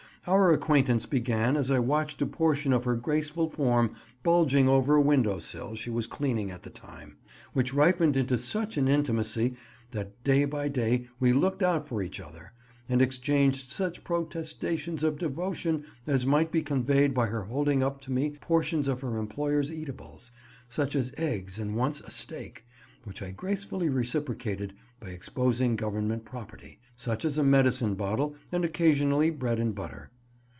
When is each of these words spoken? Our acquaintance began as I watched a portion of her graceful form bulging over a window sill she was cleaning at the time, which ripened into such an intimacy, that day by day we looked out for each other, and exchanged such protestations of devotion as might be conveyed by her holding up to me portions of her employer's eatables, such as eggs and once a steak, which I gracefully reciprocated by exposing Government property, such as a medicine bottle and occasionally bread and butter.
Our 0.27 0.53
acquaintance 0.53 1.07
began 1.07 1.57
as 1.57 1.71
I 1.71 1.79
watched 1.79 2.21
a 2.21 2.27
portion 2.27 2.73
of 2.73 2.83
her 2.83 2.95
graceful 2.95 3.49
form 3.49 3.95
bulging 4.21 4.69
over 4.69 4.93
a 4.93 5.01
window 5.01 5.39
sill 5.39 5.73
she 5.73 5.89
was 5.89 6.05
cleaning 6.05 6.51
at 6.51 6.61
the 6.61 6.69
time, 6.69 7.17
which 7.53 7.73
ripened 7.73 8.15
into 8.15 8.37
such 8.37 8.77
an 8.77 8.87
intimacy, 8.87 9.55
that 9.89 10.23
day 10.23 10.45
by 10.45 10.67
day 10.67 11.07
we 11.19 11.33
looked 11.33 11.63
out 11.63 11.87
for 11.87 12.03
each 12.03 12.19
other, 12.19 12.51
and 12.87 13.01
exchanged 13.01 13.71
such 13.71 14.03
protestations 14.03 15.01
of 15.01 15.17
devotion 15.17 15.85
as 16.05 16.23
might 16.23 16.51
be 16.51 16.61
conveyed 16.61 17.15
by 17.15 17.25
her 17.25 17.45
holding 17.45 17.81
up 17.81 17.99
to 18.01 18.11
me 18.11 18.37
portions 18.41 18.87
of 18.87 19.01
her 19.01 19.17
employer's 19.17 19.73
eatables, 19.73 20.29
such 20.69 20.95
as 20.95 21.11
eggs 21.17 21.57
and 21.57 21.75
once 21.75 21.99
a 21.99 22.11
steak, 22.11 22.65
which 23.03 23.23
I 23.23 23.31
gracefully 23.31 23.89
reciprocated 23.89 24.75
by 24.99 25.09
exposing 25.09 25.75
Government 25.75 26.23
property, 26.23 26.77
such 26.95 27.25
as 27.25 27.39
a 27.39 27.43
medicine 27.43 27.95
bottle 27.95 28.35
and 28.51 28.63
occasionally 28.63 29.31
bread 29.31 29.57
and 29.57 29.73
butter. 29.73 30.11